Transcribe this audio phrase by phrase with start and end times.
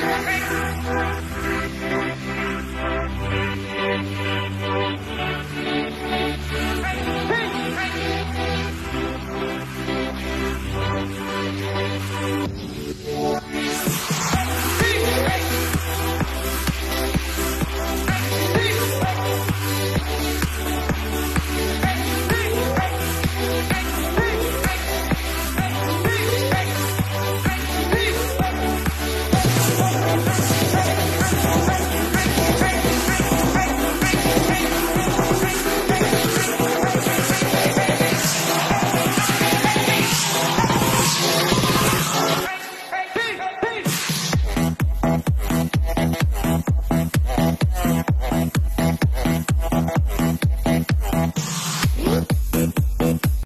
[0.00, 0.57] Hey,